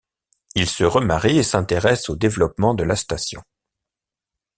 [0.55, 3.43] Il se remarie et s'intéresse au développement de la station.